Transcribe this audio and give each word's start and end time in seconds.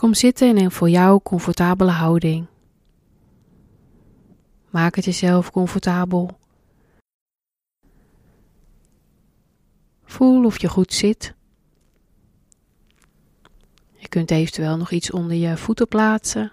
Kom 0.00 0.14
zitten 0.14 0.48
in 0.48 0.56
een 0.56 0.70
voor 0.70 0.88
jou 0.88 1.20
comfortabele 1.22 1.90
houding. 1.90 2.46
Maak 4.70 4.94
het 4.94 5.04
jezelf 5.04 5.50
comfortabel. 5.50 6.38
Voel 10.04 10.44
of 10.44 10.60
je 10.60 10.68
goed 10.68 10.92
zit. 10.92 11.34
Je 13.96 14.08
kunt 14.08 14.30
eventueel 14.30 14.76
nog 14.76 14.90
iets 14.90 15.10
onder 15.10 15.36
je 15.36 15.56
voeten 15.56 15.88
plaatsen. 15.88 16.50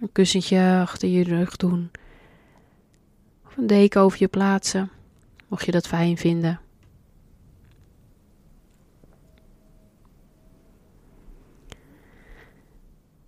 Een 0.00 0.12
kussentje 0.12 0.78
achter 0.80 1.08
je 1.08 1.22
rug 1.22 1.56
doen. 1.56 1.90
Of 3.46 3.56
een 3.56 3.66
deken 3.66 4.00
over 4.00 4.18
je 4.20 4.28
plaatsen, 4.28 4.90
mocht 5.48 5.64
je 5.64 5.72
dat 5.72 5.86
fijn 5.86 6.16
vinden. 6.16 6.60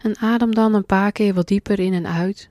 En 0.08 0.16
adem 0.16 0.54
dan 0.54 0.74
een 0.74 0.86
paar 0.86 1.12
keer 1.12 1.34
wat 1.34 1.48
dieper 1.48 1.78
in 1.80 1.92
en 1.92 2.06
uit. 2.06 2.50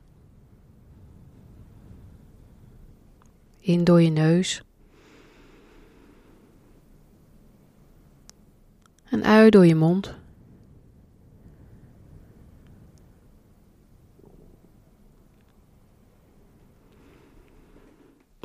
In 3.60 3.84
door 3.84 4.02
je 4.02 4.10
neus. 4.10 4.64
En 9.10 9.24
uit 9.24 9.52
door 9.52 9.66
je 9.66 9.76
mond. 9.76 10.16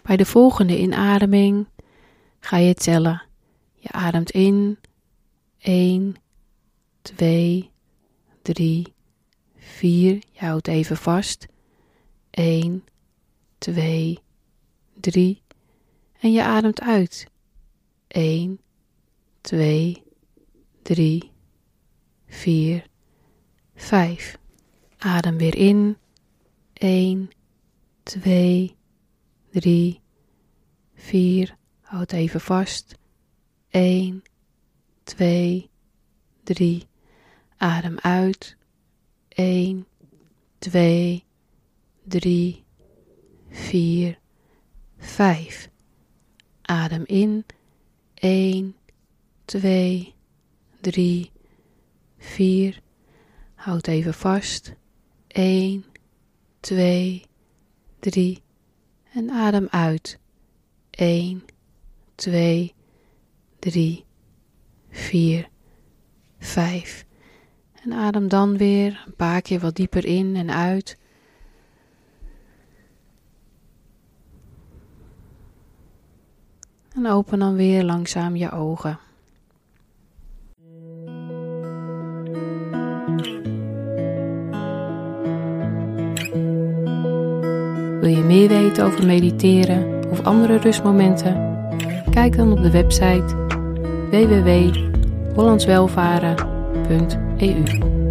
Bij 0.03 0.17
de 0.17 0.27
volgende 0.27 0.79
inademing 0.79 1.67
ga 2.41 2.57
je 2.57 2.75
tellen. 2.75 3.23
Je 3.75 3.91
ademt 3.91 4.31
in 4.31 4.79
1, 5.59 6.15
2, 7.03 7.71
3, 8.43 8.92
4. 9.63 10.23
Je 10.31 10.39
houdt 10.39 10.69
even 10.69 10.97
vast. 10.97 11.47
1, 12.31 12.85
2, 13.59 14.19
3. 15.01 15.43
En 16.21 16.33
je 16.33 16.43
ademt 16.43 16.81
uit. 16.81 17.27
1, 18.09 18.61
2, 19.41 20.03
3, 20.83 21.31
4, 22.27 22.87
5. 23.75 24.39
Adem 24.99 25.37
weer 25.37 25.57
in. 25.57 25.97
1, 26.73 27.31
2, 28.03 28.77
3, 29.51 30.01
4. 30.95 31.57
Houd 31.81 32.13
even 32.13 32.41
vast. 32.41 32.95
1, 33.69 34.23
2, 35.03 35.71
3. 36.43 36.87
Adem 37.57 37.99
uit. 37.99 38.57
1, 39.37 39.87
2, 40.59 41.25
3, 42.09 42.65
4, 43.51 44.19
5. 44.99 45.69
Adem 46.63 47.05
in. 47.07 47.45
1, 48.23 48.75
2, 49.47 50.15
3, 50.81 51.31
4. 52.19 52.75
Houd 53.55 53.89
even 53.89 54.15
vast. 54.15 54.75
1, 55.29 55.85
2, 56.61 57.25
3. 58.01 58.43
En 59.15 59.31
adem 59.31 59.69
uit. 59.71 60.19
1, 60.91 61.43
2, 62.15 62.75
3, 63.59 64.05
4, 64.91 65.49
5. 66.39 67.05
En 67.85 67.93
adem 67.93 68.29
dan 68.29 68.57
weer 68.57 69.03
een 69.07 69.15
paar 69.15 69.43
keer 69.43 69.61
wat 69.61 69.77
dieper 69.77 70.05
in 70.05 70.37
en 70.37 70.51
uit. 70.51 70.99
En 76.95 77.07
open 77.07 77.39
dan 77.39 77.55
weer 77.55 77.85
langzaam 77.85 78.37
je 78.37 78.51
ogen. 78.51 78.99
Wil 88.01 88.11
je 88.11 88.23
meer 88.27 88.49
weten 88.49 88.85
over 88.85 89.07
mediteren 89.07 90.11
of 90.11 90.21
andere 90.25 90.57
rustmomenten? 90.57 91.51
Kijk 92.11 92.37
dan 92.37 92.53
op 92.53 92.63
de 92.63 92.71
website 92.71 93.41
www.hollandswelvaren.eu 97.43 98.02